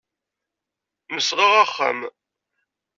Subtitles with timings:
[1.15, 1.99] Nesɣa axxam.